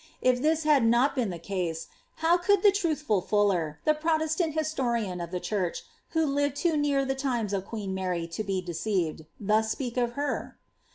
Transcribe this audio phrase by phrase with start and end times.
[0.19, 1.87] If this had not been tiie case,
[2.25, 7.05] how could the truthful Fuller, the Protestant historian of the church, who lived too near
[7.05, 10.57] the times of queen Mary to be deceived, thus speak of her